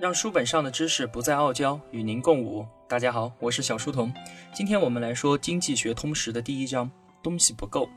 [0.00, 2.64] 让书本上的知识不再傲娇，与您共舞。
[2.86, 4.14] 大家好，我是小书童。
[4.54, 6.88] 今天我们来说《经济学通识》的第一章：
[7.20, 7.88] 东西不够。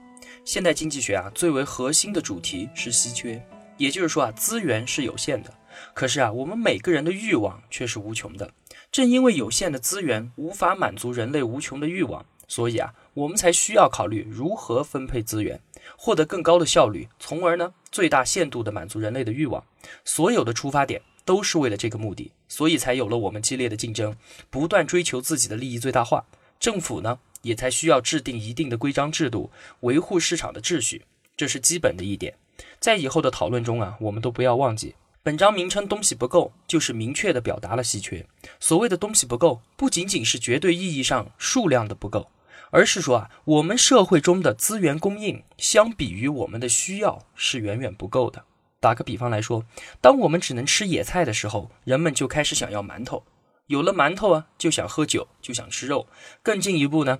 [0.43, 3.45] 现代经济学啊，最为核心的主题是稀缺，
[3.77, 5.53] 也就是说啊，资源是有限的。
[5.93, 8.51] 可是啊，我们每个人的欲望却是无穷的。
[8.91, 15.61] 正因为有限的资源无法满足人类无穷的欲望，所以啊，我们才需要考虑如何分配资源，
[15.95, 19.63] 获得更高的效率，从而呢，最大限度地满足人类的欲望。
[20.03, 24.17] 所有的出发点都是为了这个目的，所以才有了我们激烈的竞争，
[24.49, 26.25] 不断追求自己的利益最大化。
[26.59, 29.49] 政府呢，也才需要制定一定的规章制度，
[29.79, 31.05] 维护市场的秩序，
[31.37, 32.33] 这是基本的一点。
[32.81, 38.25] 在以后的讨论中啊，我们都不要忘记，本章名称“东西不够”，就是明确地表达了稀缺。
[38.59, 42.29] 所谓的东西不够，不仅仅是绝对意义上数量的不够。
[42.71, 48.43] 而是说啊，我们社会中的资源供应相比于我们的需要是远远不够的。
[48.81, 49.63] 打个比方来说，
[50.01, 53.23] 当我们只能吃野菜的时候，人们就开始想要馒头；
[53.67, 56.07] 有了馒头啊，就想喝酒，就想吃肉。
[56.43, 57.19] 更进一步呢，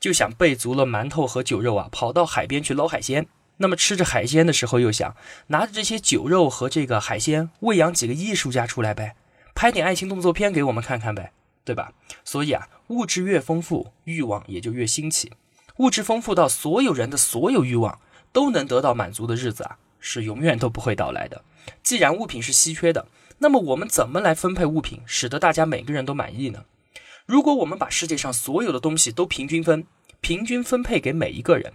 [0.00, 3.28] 就想备足了馒头和酒肉啊，跑到海边去捞海鲜。
[3.58, 5.14] 那么吃着海鲜的时候，又想
[5.48, 9.14] 拿着这些酒肉和这个海鲜喂养几个艺术家出来呗，
[9.54, 11.32] 拍点爱情动作片给我们看看呗。
[11.64, 11.92] 对吧？
[12.24, 15.30] 所以啊，物质越丰富，欲望也就越兴起。
[15.76, 18.00] 物质丰富到所有人的所有欲望
[18.32, 21.42] 都能得到满足的日子啊，是永远都不会到来的。
[21.82, 23.06] 既然物品是稀缺的，
[23.38, 26.64] 那么我们怎么来分配物品，使得大家每个人都满意呢？
[27.24, 29.86] 如果我们把世界上所有的东西都平均分，
[30.20, 31.72] 平均分配给每一个人，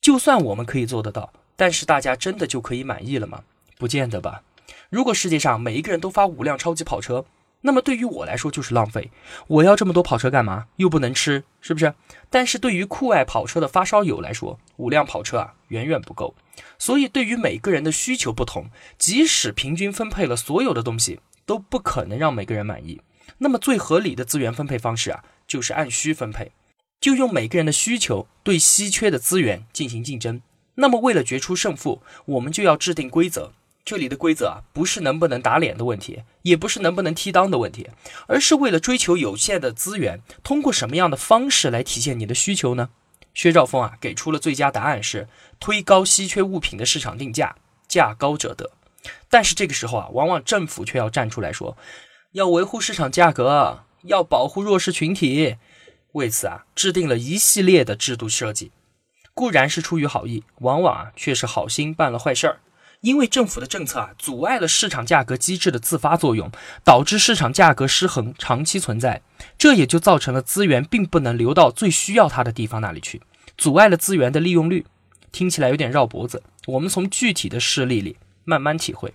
[0.00, 3.44] 就算我们可以做得到，但是大家真的就可以满意了吗？
[3.78, 4.42] 不见得吧。
[4.88, 7.24] 如果世界上每一个人都发五辆超级跑车，
[7.62, 9.10] 那么对于我来说就是浪费，
[9.46, 10.66] 我要这么多跑车干嘛？
[10.76, 11.94] 又不能吃，是不是？
[12.30, 16.34] 但是对于酷爱跑车的发烧友来说，五辆跑车啊远远不够。
[16.78, 23.00] 所以对于每个人的需求不同，即使平均分配了所有的东西，都不可能让每个人满意。
[23.38, 26.52] 那么最合理的资源分配方式啊，就是按需分配，
[27.00, 30.40] 就用每个人的需求对稀缺的资源进行竞争。
[30.76, 33.52] 那么为了决出胜负，我们就要制定规则。
[33.84, 37.88] 这里的规则啊，不是能不能打脸的问题，也不是能不能踢裆的问题，
[38.28, 42.90] 而是为了追求有限的资源，通过什么样的方式来体现你的需求呢？
[43.32, 47.56] 薛兆丰啊，给出了最佳答案是推高稀缺物品的市场定价，
[47.88, 48.70] 价高者得。
[49.28, 51.76] 但是这个时候啊，往往政府却要站出来说，
[52.32, 55.56] 要维护市场价格，要保护弱势群体，
[56.12, 58.72] 为此啊，制定了一系列的制度设计，
[59.32, 62.60] 固然是出于好意，往往啊，却是好心办了坏事儿。
[63.00, 66.50] 因为政府的政策啊，阻碍了市场价格机制的自发作用，
[66.84, 69.22] 导致市场价格失衡长期存在，
[69.56, 73.22] 这也就造成了资源并不能流到最需要它的地方那里去，
[73.56, 74.84] 阻碍了资源的利用率。
[75.32, 79.14] 听起来有点绕脖子，我们从具体的事例里慢慢体会。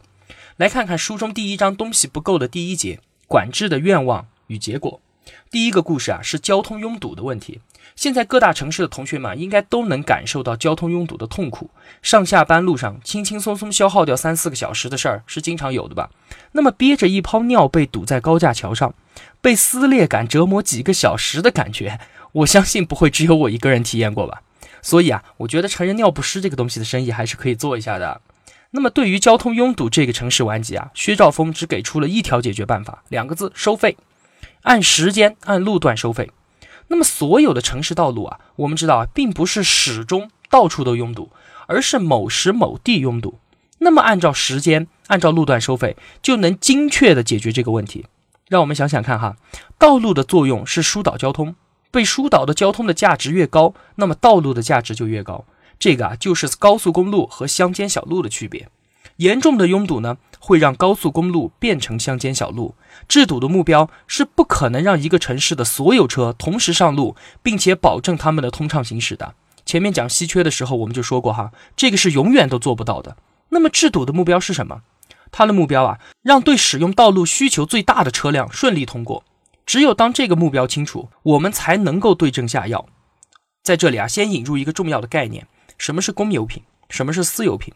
[0.58, 5.02] 来看看书中第一章东西不够的第一节：管制的愿望与结果。
[5.50, 7.62] 第一个故事啊，是交通拥堵的问题。
[7.96, 11.70] 现在各大城市的同学们应该都能感受到交通拥堵的痛苦，
[12.02, 16.10] 上下班路上轻轻松松消耗掉三四个小时的事儿是经常有的吧？
[16.52, 18.94] 那么憋着一泡尿被堵在高架桥上，
[19.40, 22.00] 被撕裂感折磨几个小时的感觉，
[22.34, 24.42] 我相信不会只有我一个人体验过吧？
[24.82, 28.22] 所以啊，我觉得成人尿不湿这个东西的生意还是可以做一下的。
[28.72, 33.96] 那么对于交通拥堵这个城市顽疾啊，薛兆丰只给出了一条解决办法，两个字：收费，
[34.66, 36.30] 按时间按路段收费。
[36.88, 41.32] 那么，所有的城市道路啊，我们知道啊，并不是始终到处都拥堵，
[41.68, 43.40] 而是某时某地拥堵。
[43.80, 48.06] 那么，按照时间、按照路段收费，就能精确的解决这个问题。
[48.48, 49.38] 让我们想想看哈，
[49.80, 51.56] 道路的作用是疏导交通，
[51.90, 55.46] 被疏导的交通的价值越高，那么道路的价值就越高。
[55.80, 58.70] 这个啊，就是高速公路和乡间小路的区别。
[59.18, 62.76] 严重的拥堵呢，会让高速公路变成乡间小路。
[63.08, 69.36] 制堵的目标是不可能让一个城市的所有车同时上路，并且保证他们的通畅行驶的。
[69.66, 73.18] 前面讲稀缺的时候，我们就说过哈，这个是永远都做不到的。
[73.50, 74.82] 那么制堵的目标是什么？
[75.32, 79.24] 它的目标啊，让对使用道路需求最大的车辆顺利通过。
[79.66, 82.86] 只有当这个目标清楚，我们才能够对症下药。
[83.64, 85.48] 在这里啊，先引入一个重要的概念：
[85.78, 86.62] 什么是公有品？
[86.90, 87.74] 什么是私有品？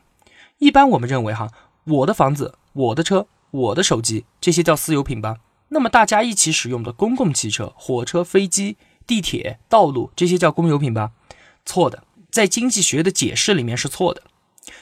[0.59, 1.49] 一般我们认为，哈，
[1.85, 5.37] 我的房子、我的车、我的手机，这些叫私有品吧？
[5.69, 8.75] 那么大家一起使用的公共汽车、火车、飞机、
[9.07, 11.11] 地铁、道路，这些叫公有品吧？
[11.65, 14.23] 错的，在经济学的解释里面是错的。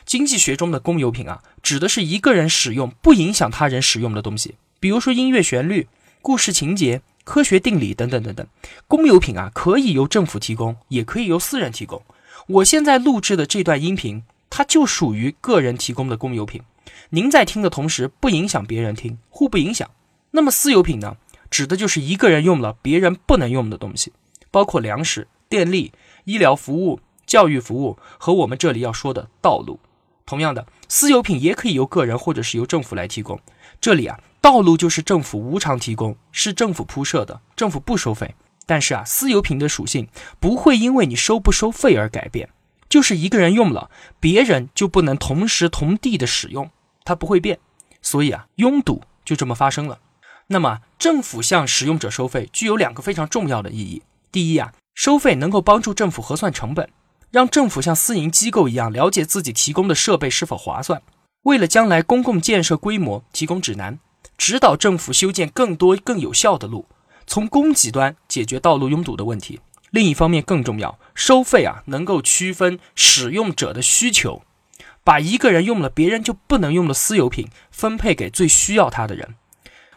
[0.04, 5.88] 经济学中的公有品啊，指的是一个人使用不影响他人使用的东西，比如说音乐旋律、
[6.24, 8.48] 故事情节、科学定理等等等等。
[8.88, 12.02] 公有品啊，可以由政府提供，也可以由私人提供。
[12.48, 14.24] 我现在录制的这段音频。
[14.50, 16.62] 它就属于个人提供的公有品，
[17.10, 19.90] 您在听的同时不影响别人听，互不影响，
[20.32, 21.18] 那么私有品呢，
[21.50, 24.14] 指的就是一个人用了别人不能用的东西，
[24.52, 25.92] 包括粮食、电力、
[26.26, 29.80] 医疗服务、教育服务和我们这里要说的道路。
[30.26, 33.40] 同样的，私有品也可以由个人或者是由政府来提供。
[33.80, 38.36] 这里啊，道路就是政府无偿提供，是政府铺设的，政府不收费。
[38.66, 40.10] 但是啊，私有品的属性
[40.42, 42.50] 不会因为你收不收费而改变，
[42.90, 43.90] 就是一个人用了，
[44.20, 46.70] 别人就不能同时同地的使用，
[47.04, 47.60] 它不会变。
[48.02, 50.00] 所以啊，拥堵就这么发生了。
[50.48, 54.02] 那么，政府向使用者收费具有两个非常重要的意义：
[54.32, 56.90] 第一啊，收费能够帮助政府核算成本。
[57.30, 61.02] 让政府像私营机构一样了解自己提供的设备是否划算，
[61.44, 64.00] 为了将来公共建设规模提供指南，
[64.38, 66.86] 指导政府修建更多更有效的路，
[67.28, 69.60] 从供给端解决道路拥堵的问题。
[69.90, 74.44] 另一方面更重要，收费啊能够区分使用者的需求，
[75.04, 79.36] 把一个人用了别人就不能用的私有品分配给最需要它的人。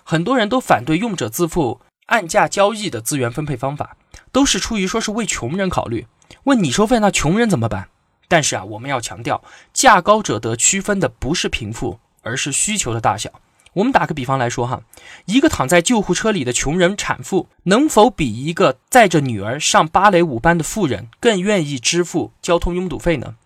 [0.04, 3.96] 很多人都反对用者自付、按价交易的资源分配方法，
[4.32, 6.06] 都是出于说是为穷人考虑。
[6.44, 7.88] 问你收费，那穷人怎么办？
[8.28, 9.42] 但是啊，我们要强调，
[9.72, 13.30] 价高者得区分的不是贫富，而是需求的大小。
[13.74, 14.82] 我们打个比方来说哈，
[15.26, 23.36] 一个躺在救护车里的穷人产妇，能否比一个载着女儿上芭蕾舞班的富人更愿意支付交通拥堵费呢？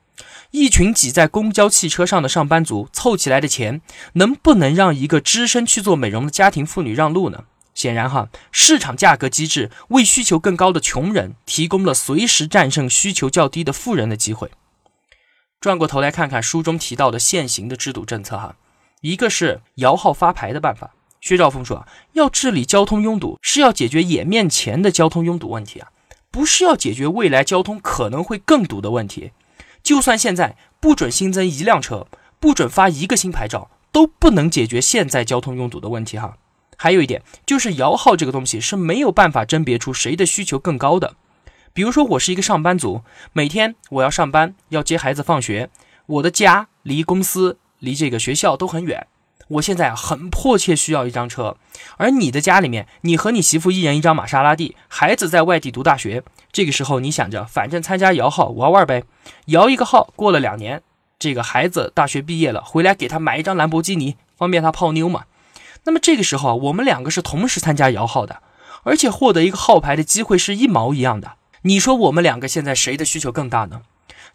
[0.51, 3.81] 一群挤在公交汽车上的上班族凑起来的钱，
[4.15, 7.45] 能不能让一个只身去做美容的家庭妇女让路呢？
[7.75, 14.53] 显然，哈，市场价格机制为需求更高的穷人提供了随时战胜需求较低的富人的机会。
[15.61, 18.55] 转过头来看看书中提到的现行的制度政策，哈，
[19.05, 20.95] 一个是摇号发牌的办法。
[21.21, 25.91] 薛兆丰说啊，要治理交通拥堵，是要解决眼面前的交通拥堵问题啊，
[26.31, 29.33] 不是要解决未来交通可能会更堵的问题。
[29.83, 32.07] 就算现在不准新增一辆车，
[32.41, 36.39] 不准发一个新牌照，都不能解决现在交通拥堵的问题，哈。
[36.79, 41.15] 还有一点就是摇号这个东西是没有办法甄别出谁的需求更高的。
[41.75, 43.03] 比如说，我是一个上班族，
[43.35, 45.69] 每天我要上班，要接孩子放学，
[46.07, 49.07] 我的家离公司、离这个学校都很远。
[49.49, 51.57] 我现在，很迫切需要一张车。
[51.99, 59.05] 而你的家里面，你和你媳妇一人一张玛莎拉蒂，孩子在外地读大学，这个时候你想着，反正参加摇号玩玩呗，
[59.47, 60.83] 摇一个号，过了两年，
[61.19, 65.25] 这个孩子大学毕业了，回来给他买一张兰博基尼，方便他泡妞嘛。
[65.85, 68.41] 那么这个时候啊，我们两个是同时参加摇号的，
[68.85, 71.33] 而且获得一个号牌的机会是一毛一样的。
[71.63, 73.83] 你说我们两个现在谁的需求更大呢？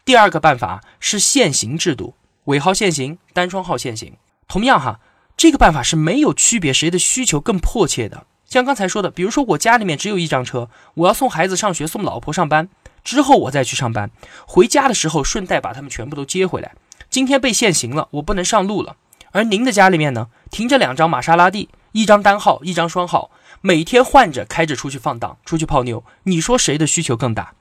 [0.05, 2.13] 第二个办法是限行制度，
[2.49, 4.13] 尾号限行，单双号限行。
[4.47, 4.99] 同样哈，
[5.37, 8.25] 这个办法是没有区别谁的需求更迫切的。
[8.47, 12.67] 像刚才说的，比如说我家里面只有一张车，我要送孩子上学，送老婆上班，
[13.03, 14.09] 之后我再去上班，
[14.47, 16.73] 回家的时候顺带把他们全部都接回来。
[17.11, 18.95] 今天被限行了，我不能上路了。
[19.29, 23.29] 而您的家里面呢，停着两张玛莎拉蒂，一张单号，一张双号，
[23.61, 26.03] 每天换着开着出去放荡，出去泡妞。
[26.23, 27.53] 你说谁的需求更大？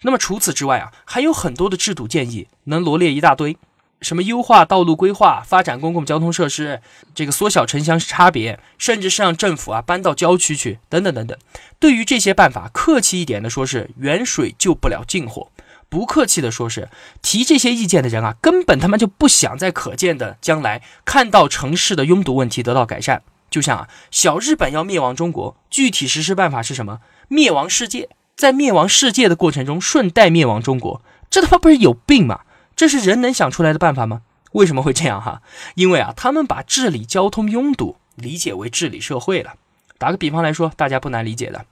[0.00, 3.58] 那么除此之外啊，还有很多的制度建议，能罗列一大堆，
[4.00, 6.80] 什么优化道路规划、发展公共交通设施，
[7.14, 11.36] 这个缩小城乡差别，甚至是让政府啊搬到郊区去，等等等等。
[11.78, 15.48] 对于这些办法，客气一点的说，是远水救不了近火。
[15.88, 16.88] 不客气的说，是
[17.20, 23.22] 提这些意见的人啊，根本他妈就不想在可见的将来看到城市的拥堵问题得到改善。
[23.50, 27.00] 就像啊，小日本要灭亡中国，具体实施办法是什么？
[27.26, 32.42] 灭亡世界，在灭亡世界的过程中顺带灭亡中国，这他妈不是有病吗？
[32.80, 34.22] 这是人能想出来的办法吗？
[34.52, 35.42] 为什么会这样哈？
[35.74, 39.52] 因为啊，他们把治理交通拥堵理解为治理社会了。
[39.98, 41.66] 打个比方来说，大家不难理解的。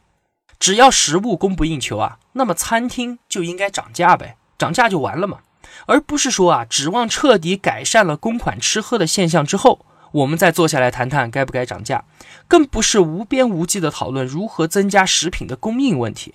[0.60, 5.38] 只要食物供不应求啊，那么餐厅就应该涨价呗，涨价就完了嘛，
[5.86, 12.04] 而不是说啊，指望彻底改善了公款吃喝的现象之后，我们再坐下来谈谈该不该涨价，
[12.46, 16.34] 更不是无边无际的讨论如何增加食品的供应问题。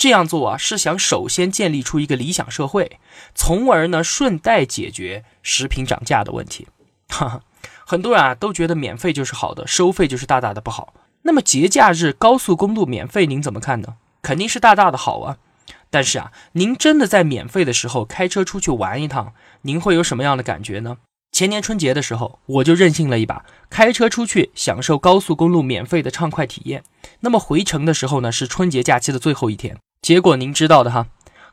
[0.00, 2.98] 这样做啊，是想首先建立出一个理想社会，
[3.34, 6.66] 从而呢顺带解决食品涨价的问题。
[7.08, 7.42] 哈哈，
[7.84, 10.94] 很多人啊都觉得免费就是好的，收费就是大大的不好。
[11.20, 13.96] 那么节假日高速公路免费，您怎么看呢？
[14.22, 15.36] 肯定是大大的好啊！
[15.90, 20.96] 但是啊，您真的在免费的时候开车出去玩一趟，您会有什么样的感觉呢？
[21.30, 26.84] 前年春节的时候，我就任性了一把，开车出去享受高速公路免费的畅快体验。
[27.20, 31.06] 那么回程的时候呢，是春节假期的最后一天，结果您知道的哈，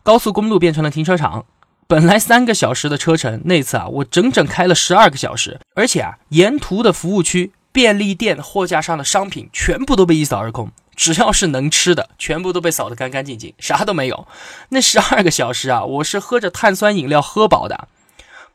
[0.03, 1.45] 高速公路变成了停车场，
[1.87, 7.51] 本来三个小时的车程，那次啊，我整整开了十二个小时，而且啊，沿途的服务区。
[7.73, 14.27] 便利店货架上的商品全部都被一扫而空，只要是能吃的，全部都被扫得干干净净，啥都没有。
[14.69, 17.87] 那十二个小时啊，我是喝着碳酸饮料喝饱的。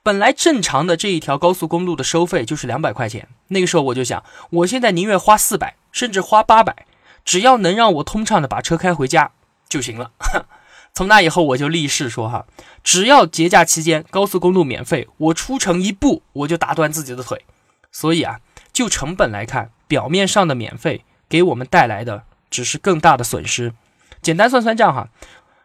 [0.02, 6.84] 本来正常的这一条高速公路的收费就是两百块钱，那个时候我就想，我现在宁愿花四百，甚至花八百，
[7.25, 9.30] 只要能让我通畅的把车开回家
[9.73, 10.11] 就行了。
[10.93, 12.45] 从那以后我就立誓说哈，
[12.85, 17.47] 只要节假期间高速公路免费，我出城一步我就打断自己的腿。
[17.91, 18.41] 所以啊，
[18.75, 23.73] 就成本来看，表面上的免费给我们带来的只是更大的损失。
[24.21, 25.09] 简单算算账哈，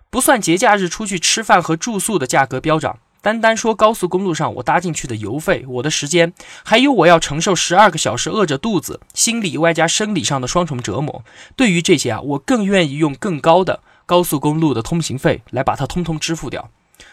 [0.09, 2.99] 不算节假日出去吃饭和住宿的价格飙涨。
[3.21, 6.31] 单单说高速公路上我搭进去的油费，我的时间，
[6.63, 11.25] 还有我要承受十二个小时饿着肚子，心理外加生理上的双重折磨。
[11.57, 16.71] 对于这些啊，我更愿意用更高的高速公路的通行费来把它通通支付掉。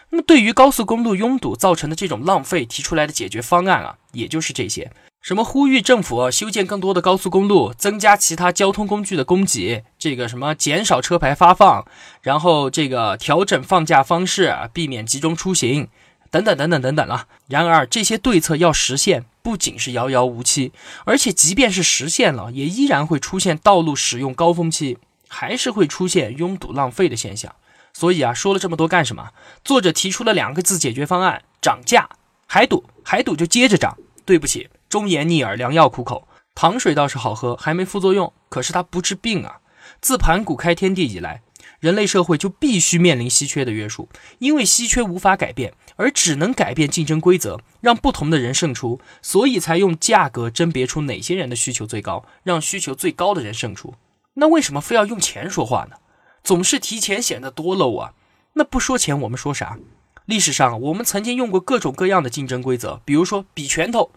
[0.09, 4.91] 那么对于高速公路拥堵造成的这种浪费，提出来的解决方案啊，也就是这些。
[5.21, 11.85] 什么呼吁政府修建更多的高速公路，增加其他交通工具的供给，这个什么减少车牌发放，
[12.21, 15.87] 然后这个调整放假方式，避免集中出行，
[16.29, 17.27] 等等等等等等了。
[17.47, 20.71] 然而这些对策要实现，不仅是遥遥无期，
[21.05, 27.53] 而且即便是实现了，也依然会出现道路使用高峰期，还是会出现拥堵浪费的现象。
[27.93, 29.29] 所以啊，说了这么多干什么？
[29.63, 32.09] 作者提出了两个字解决方案：涨价，
[32.45, 33.97] 还堵，还堵就接着涨。
[34.25, 34.69] 对不起。
[34.89, 36.27] 忠言逆耳，良药苦口。
[36.53, 39.59] 糖水倒是好喝，还没副作用，可是它不治病啊。
[40.01, 41.41] 自盘古开天地以来，
[41.79, 53.95] 人类社会就必须面临稀缺的约束，因为稀缺无法改变，而只能改变竞争规则，让不同的人胜出，所以才用价格甄别出哪些人的需求最高，让需求最高的人胜出。
[54.35, 55.97] 那为什么非要用钱说话呢？
[56.43, 58.13] 总是提钱显得多 low 啊。
[58.53, 59.77] 那不说钱，我们说啥？
[60.25, 64.11] 历史上我们曾经用过各种各样的竞争规则，比如说比拳头。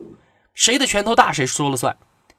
[0.54, 1.96] 谁的拳头大，谁说了算。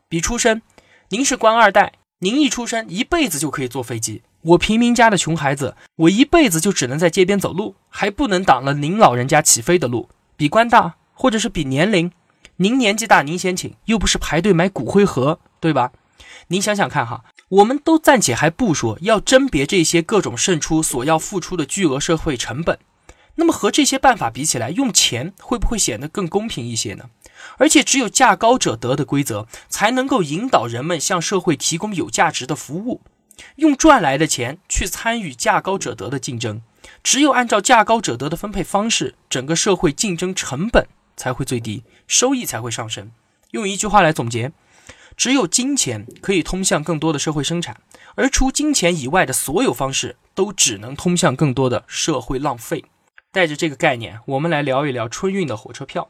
[0.07, 0.61] 比出身，
[1.09, 4.23] 您是官二代，您一出生一辈子就可以坐飞机。
[4.41, 10.09] 我平民家的穷孩子，我一辈子就只能在街边走路，还不能挡了您老人家起飞的路。
[10.35, 12.11] 比官大，或者是比年龄，
[12.57, 15.91] 您年纪大，您先请，又不是排队买骨灰盒，对吧？
[16.47, 22.77] 您想想看哈，我们都暂且还不说要甄别这些各种胜出所要付出的巨额社会成本，
[23.35, 27.09] 那么和这些办法比起来，用钱会不会显得更公平一些呢？
[27.57, 33.01] 而且只有价高者得的规则，才能够引导人们向社会提供有价值的服务，
[33.55, 36.61] 用赚来的钱去参与价高者得的竞争。
[37.01, 40.85] 只有按照价高者得的分配方式，整个社会竞争成本
[41.17, 43.09] 才会最低，收益才会上升。
[43.51, 44.51] 用一句话来总结：
[45.19, 47.81] 只有金钱可以通向更多的社会生产，
[48.15, 52.85] 而除金钱以外的所有方式，都只能通向更多的社会浪费。
[53.29, 56.07] 带着这个概念，我们来聊一聊春运的火车票。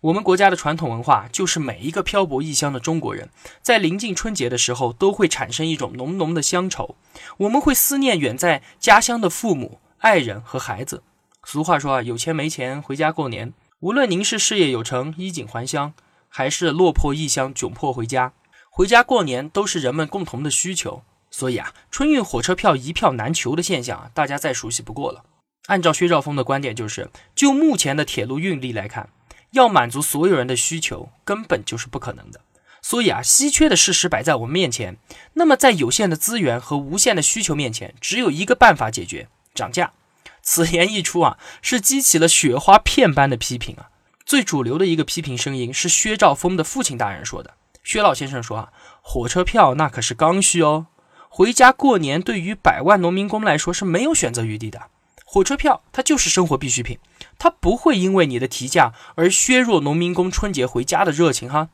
[0.00, 3.28] 我们国家的传统文化就是每一个漂泊异乡的中国人，
[3.60, 6.96] 在临近春节的时候，都会产生一种浓浓的乡愁。
[7.36, 11.02] 我们会思念远在家乡的父母、爱人和孩子。
[11.44, 13.52] 俗话说啊，有钱没钱回家过年。
[13.80, 15.92] 无论您是事业有成衣锦还乡，
[16.30, 18.32] 还是落魄异乡窘迫回家，
[18.70, 21.02] 回家过年都是人们共同的需求。
[21.30, 25.24] 所以啊，春运火车票一票难求的现象啊，大家再熟悉不过了。
[25.66, 29.10] 按照薛兆丰的观点，就是就目前的铁路运力来看。
[29.52, 32.40] 要满足所有人的需求，根本就是不可能的。
[32.80, 34.96] 所以啊，稀缺的事实摆在我们面前。
[35.34, 39.92] 那么，在有限的资源和无限的需求面前，只有一个办法解决：涨价。
[40.42, 43.90] 此言一出啊，是激起了雪花片般的批评啊。
[44.30, 47.54] 最主流的一个批评声音是薛兆丰的父亲大人说的。
[47.82, 48.68] 薛老先生说啊，
[49.02, 50.86] 火车票那可是刚需哦，
[51.28, 54.82] 回家过年对于百万农民工来说是没有选择余地的。
[55.24, 57.00] 火车票它就是生活必需品。
[57.40, 61.70] 它不会因为你的提价而削弱农民工春节回家的热情哈。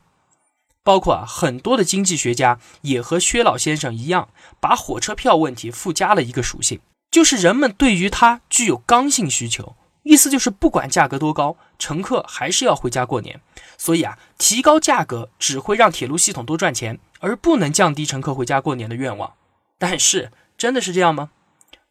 [0.81, 6.79] 包括啊，很多的经济学家也和薛老先生一样，把火车票问题附加了一个属性，
[7.11, 9.75] 就是人们对于它具有刚性需求，
[10.07, 13.41] 意思就是不管价格多高，乘客还是要回家过年。
[13.77, 19.33] 所以啊，提高价格只会让铁路系统多赚钱，而不能降低乘客回家过年的愿望。
[19.77, 21.31] 但是，真的是这样吗？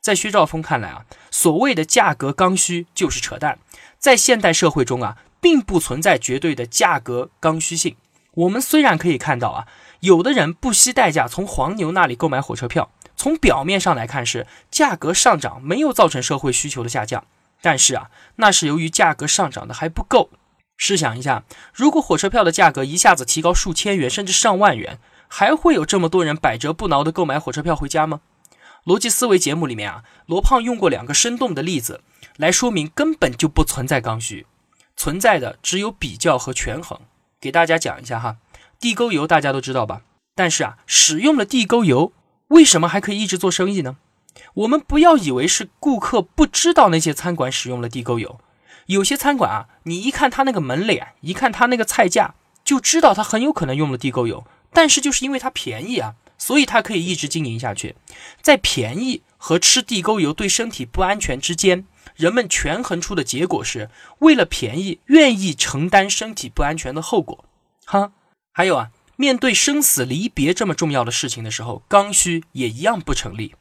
[0.00, 3.58] 在薛兆丰看来啊，所谓的价格刚需就是扯淡。
[3.98, 7.96] 在现代社会中啊，并不存在绝对的价格刚需性。
[8.32, 9.66] 我们虽然可以看到啊，
[10.00, 17.24] 有的人不惜代价从黄牛那里购买火车票，从表面上来看是价格上涨没有造成社会需求的下降，
[17.60, 20.30] 但是啊，那是由于价格上涨的还不够。
[20.76, 28.20] 试想一下，如果火车票的价格一下子提高数千元甚至上万元，还会有这么多人百折不挠的购买火车票回家吗？
[28.84, 32.02] 逻辑思维节目里面啊，罗胖用过两个生动的例子
[32.36, 34.46] 来说明根本就不存在刚需，
[34.96, 37.00] 存在的只有比较和权衡。
[37.40, 38.36] 给大家讲一下哈，
[38.78, 40.02] 地沟油大家都知道吧？
[40.34, 42.12] 但是啊，使用了地沟油，
[42.48, 43.96] 为什么还可以一直做生意呢？
[44.54, 48.38] 我们不要以为是顾客不知道那些餐馆使用了地沟油，
[48.86, 54.46] 有些餐馆啊，你一看他那个门脸，一看他那个菜价，就知道他很有可能用了地沟油。
[54.72, 57.96] 但是就是因为它便宜啊，所以它可以一直经营下去。
[58.42, 63.88] 在便宜和吃地沟油对身体不安全之间，人们权衡出的结果是，
[64.18, 67.46] 为了便宜，愿意承担身体不安全的后果。
[67.86, 68.12] 哈，
[68.52, 73.54] 还有啊，面对生死离别这么重要的事情的时候，刚需也一样不成立。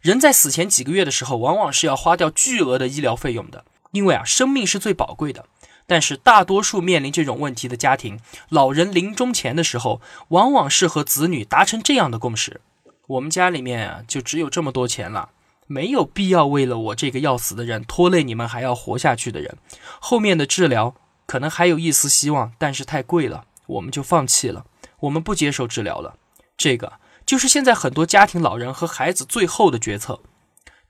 [0.00, 5.46] 人在死前几个月的时候，往往是要花掉巨额的医疗费用的，因为啊，生命是最宝贵的。
[5.86, 12.60] 但是大多数面临这种问题的家庭，老人临终前的时候，往往是和子女达成这样的共识：
[13.08, 15.30] 我们家里面啊，就只有这么多钱了，
[15.66, 19.56] 没有必要为了我这个要死的人拖累你们还要活下去的人。
[20.00, 20.94] 后面的治疗
[21.26, 23.44] 可能还有一丝希望，但是太贵了。
[23.66, 24.64] 我们就放弃了，
[25.00, 26.14] 我们不接受治疗了。
[26.56, 26.92] 这个
[27.24, 30.20] 就是现在很多家庭老人和孩子最后的决策，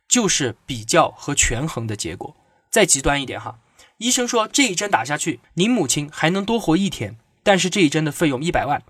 [0.09, 2.35] 就是比较和权衡的结果。
[2.71, 3.59] 再极端一点哈，
[3.99, 8.83] 医生说这一针打下去，您母亲还能多活一天，但是这一针的费用一百万。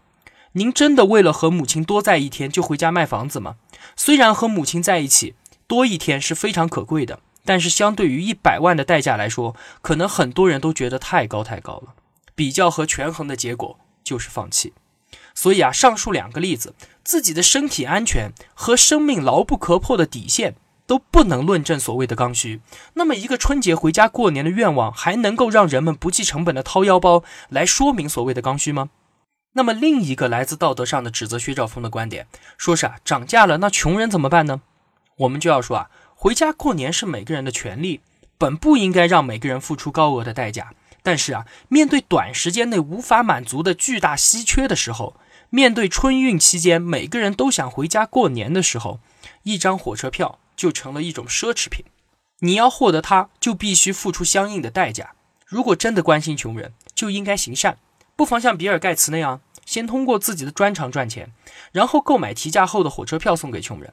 [0.53, 3.57] 您真的为了和母亲多在一天就回家卖房子吗？
[3.97, 5.35] 虽然和母亲在一起
[5.67, 11.95] 多一天是非常可贵的，但是相对于一百万的代价来说，可能很多人都觉得太高太高了。
[12.35, 14.73] 比较和权衡的结果就是放弃，
[15.35, 16.75] 所以啊，上述两个例子，
[17.05, 20.55] 自己的身体安全和生命牢不可破的底线
[20.87, 22.61] 都不能论证所谓的刚需。
[22.95, 28.91] 那么，一个春节回家过年的愿望，还能够让人们不计成本的掏腰包来说明所谓的刚需吗？
[29.55, 34.63] 那么，另一个来自道德上的指责薛兆丰的观点，说是啊，涨价了，那穷人怎么办呢？
[35.19, 38.01] 我们就要说啊，回家过年是每个人的权利，
[38.39, 40.73] 本不应该让每个人付出高额的代价。
[41.03, 45.17] 但是啊，面对短时间内无法满足的巨大稀缺的时候，
[45.55, 49.01] 面对春运期间每个人都想回家过年的时候，
[49.43, 51.85] 一张火车票就成了一种奢侈品。
[52.39, 55.13] 你要获得它，就必须付出相应的代价。
[55.45, 57.77] 如果真的关心穷人，就应该行善，
[58.17, 61.31] 不妨像比尔盖茨那样，先通过自己的专长赚钱，
[61.71, 63.93] 然后购买提价后的火车票送给穷人。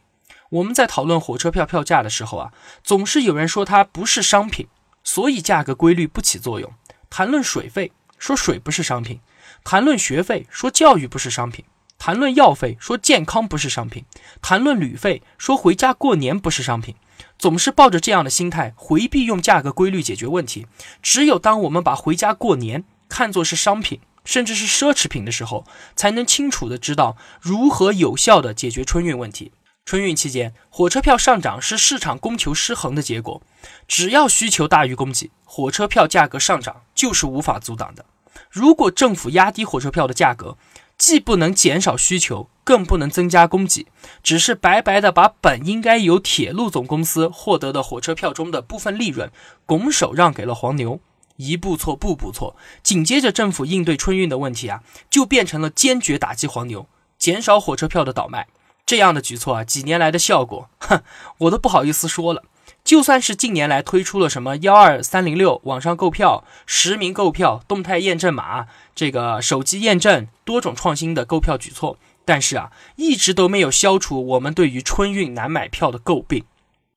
[0.51, 2.53] 我们在讨论火车票票价的时候啊，
[2.85, 4.69] 总是有人说它不是商品，
[5.03, 6.71] 所以价格规律不起作用。
[7.09, 9.17] 谈论水费，说水不是商品；
[9.63, 11.63] 谈论学费，说教育不是商品；
[11.97, 14.03] 谈论药费，说健康不是商品；
[14.41, 16.95] 谈论旅费，说回家过年不是商品。
[17.37, 20.67] 总是抱着这样的心态，回避用价格规律解决问题。
[21.01, 29.51] 只有当我们把回家过年看作是商品，甚至是奢侈品的时候，才能清楚的知道如何有效的解决春运问题。
[29.85, 33.41] 春运期间，火车票上涨是市场供求失衡的结果。
[33.87, 38.05] 只要需求大于供给，火车票价格上涨就是无法阻挡的。
[38.49, 40.57] 如果政府压低火车票的价格，
[40.97, 43.87] 既不能减少需求，更不能增加供给，
[44.21, 49.31] 只是白白的把本应该由铁路总公司获得的火车票中的部分利润
[49.65, 50.99] 拱手让给了黄牛，
[51.37, 52.55] 一步错，步步错。
[52.83, 58.47] 紧接着，政府应对春运的问题啊，就变成了坚决打击黄牛，减少火车票的倒卖。
[58.85, 61.01] 这样的举措啊，几年来的效果，哼，
[61.37, 62.43] 我都不好意思说了。
[62.83, 68.65] 就算是近年来推出了什么幺二三零六网上购票、实名购票、动态验证码、
[68.95, 76.45] 这个手机验证多种创新的购票举措，但是啊，一直都没有消除我们对于春运难买票的诟病。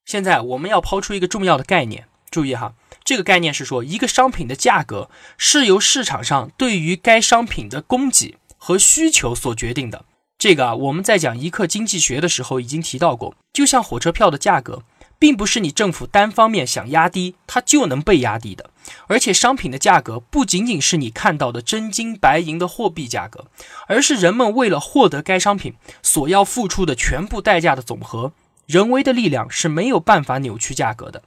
[0.07, 2.73] 现在我们要抛出一个重要的概念，注意哈，
[3.05, 10.07] 这个概念是说，一个商品的价格是由市场上对于该商品的供给和需求所决定的。
[10.39, 13.35] 这个啊，我们在讲一课经济学的时候已经提到过。
[13.53, 14.83] 就像火车票的价格，
[15.23, 18.71] 并不是你政府单方面想压低它就能被压低的。
[19.07, 23.47] 而且商品的价格不仅仅是你看到的真金白银的货币价格，
[23.87, 28.33] 而是人们为了获得该商品所要付出的全部代价的总和。
[28.67, 31.23] 人为的力量是没有办法扭曲价格的。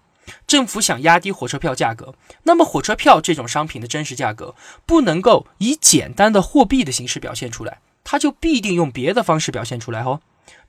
[0.46, 4.56] 政府想压低火车票价格，那么火车票这种商品的真实价格
[4.86, 7.80] 不能够以简单的货币的形式表现出来。
[8.04, 10.20] 它就必定用别的方式表现出来哦，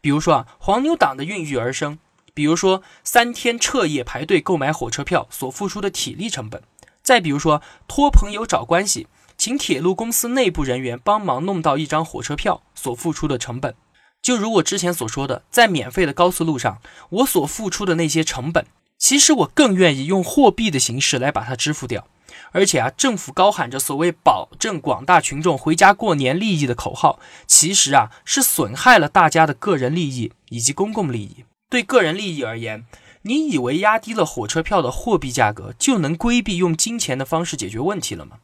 [0.00, 1.98] 比如说啊，黄牛党的孕育而生，
[2.36, 6.62] 比如说三天彻夜排队购买火车票所付出的体力成本，
[7.02, 9.06] 再比如说托朋友找关系，
[9.38, 13.74] 请铁路公司内部人员帮忙弄到一张火车票所付出的成本。
[14.20, 18.66] 就如我之前所说的，在免费的高速路上，我所付出的那些成本，
[18.98, 22.06] 其实我更愿意用货币的形式来把它支付掉。
[22.52, 31.44] 而且啊，政府高喊着所谓保证广大群众回家过年利益的口号，其实啊是损害了大家的个人利益以及公共利益。
[31.68, 32.84] 对个人利益而言，
[33.22, 38.38] 你以为压低了火车票的货币价格就能规避用金钱的方式解决问题了吗？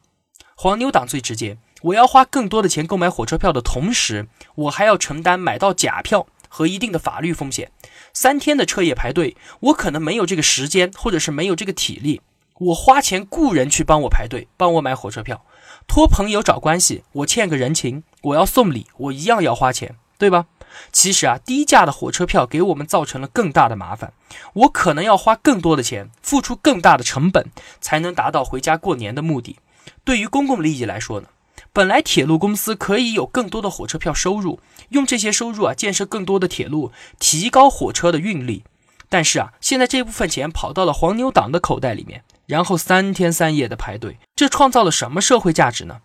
[0.55, 7.71] 黄牛党最直接，我要花更多的钱购买火车票的同时，我还要承担买到假票和一定的法律风险。
[8.13, 12.21] 三天的彻夜排队，我可能没有这个时间，或者是没有这个体力。
[12.59, 15.43] 我花钱雇人去帮我排队，帮我买火车票，
[15.87, 20.45] 托朋友找关系，我欠个人情，我要送礼，我一样要花钱，对吧？
[20.91, 24.13] 其实啊，低价的火车票给我们造成了更大的麻烦，
[24.53, 27.47] 我可能要花更多的钱，付出更大的成本，
[27.81, 29.57] 才能达到回家过年的目的。
[30.03, 31.27] 对于公共利益来说呢，
[31.71, 34.59] 本来铁路公司可以有更多的火车票收入，
[34.89, 38.63] 用这些收入啊建设更多的铁路，提高火车的运力。
[39.09, 42.23] 但是啊，现在这部分钱跑到了黄牛党的口袋里面。
[42.45, 46.01] 然后三天三夜的排队，这创造了什么社会价值呢？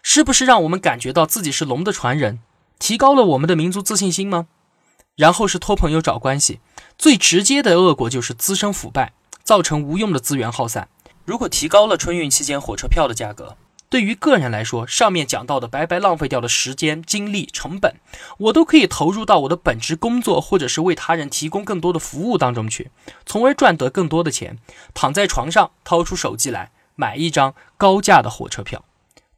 [0.00, 2.38] 是不是让我们感觉到自己是龙的传人，
[2.82, 4.48] 提高了我们的民族自信心吗？
[5.14, 6.58] 然后是托朋友找关系，
[6.98, 9.12] 最直接的恶果就是滋生腐败，
[9.44, 10.88] 造成无用的资源耗散。
[11.24, 13.56] 如果提高了春运期间火车票的价格。
[13.88, 18.00] 对于个人来说，上面讲到的白白浪费掉的时间、精力、成本，
[18.38, 22.90] 我都可以投入到我的本职工作，或者是为他人提供更多的服务当中去，
[23.24, 24.58] 从而赚得更多的钱。
[24.92, 28.82] 躺在床上，掏出手机来买一张高价的火车票。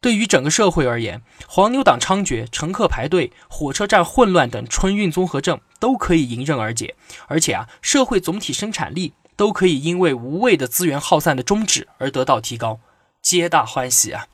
[0.04, 6.94] 对于整个社会而言，黄牛党猖獗、乘客排队、火车站混乱等春运综合症都可以迎刃而解，
[7.26, 12.80] 而且啊，社会总体生产力都可以因为无谓的资源耗散的终止而得到提高，
[13.22, 14.26] 皆大欢喜啊！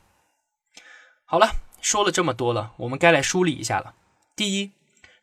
[1.25, 3.95] 好了，说了这么多了，我们该来梳理一下了。
[4.35, 4.73] 第一，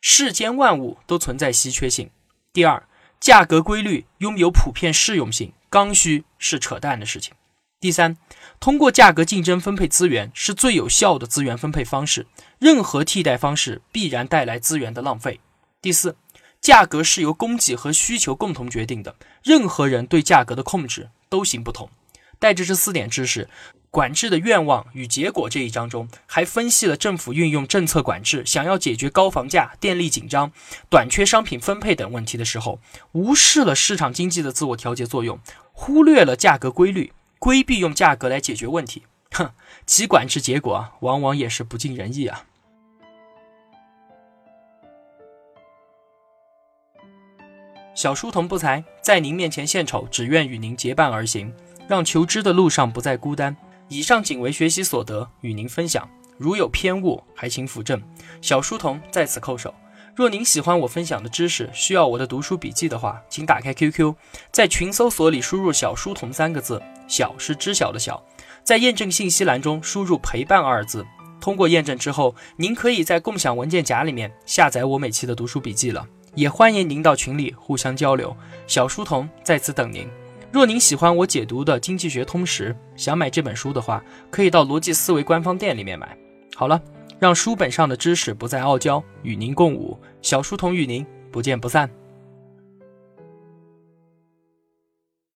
[0.00, 2.06] 世间万物都存在稀缺性；
[2.54, 2.88] 第二，
[3.20, 7.34] 价格规律拥有普遍适用性，刚需是扯淡的事情；
[7.80, 8.16] 第三，
[8.58, 12.26] 通过价格竞争分配资源是最有效的资源分配方式，
[12.58, 15.38] 任何替代方式必然带来资源的浪费；
[15.80, 16.16] 第四，
[16.60, 19.14] 价格是由供给和需求共同决定的，
[19.44, 21.88] 任何人对价格的控制都行不通。
[22.40, 23.48] 带着这四点知识。
[23.90, 30.52] 管制的愿望与结果这一章中，还分析了政府运用政策管制，想要解决高房价、电力紧张、
[30.90, 32.80] 短缺商品分配等问题的时候，
[33.12, 35.40] 无视了市场经济的自我调节作用，
[35.72, 39.04] 忽略了价格规律，规避用价格来解决问题。
[39.32, 39.52] 哼，
[39.86, 42.44] 其管制结果啊，往往也是不尽人意啊。
[47.94, 51.52] 小书童不才，在您面前献丑，只愿与您结伴而行，
[51.88, 53.56] 让求知的路上不再孤单。
[53.88, 56.08] 以上仅为学习所得，与您分享。
[56.36, 58.00] 如有偏误，还请斧正。
[58.40, 59.74] 小书童在此叩首。
[60.18, 64.12] 若您喜欢我分享的知识，需要我的读书笔记的话，请打开 QQ，
[64.50, 68.20] 在群搜索里输入“小书童”三个字，小是知晓的小，
[68.64, 71.06] 在验证信息栏中输入“陪伴”二字。
[71.40, 76.04] 通过验证之后，您可以在共享文件夹里面下载我每期的读书笔记了。
[76.34, 78.36] 也欢迎您到群里互相交流。
[78.66, 80.08] 小书童在此等您。
[80.50, 84.02] 若您喜欢我解读的《经济学通识》，想买这本书的话，
[84.32, 86.18] 可以到逻辑思维官方店里面买。
[86.58, 86.82] 好了，
[87.20, 89.96] 让书本上的知识不再傲娇，与您共舞。
[90.20, 91.88] 小书童与您不见不散。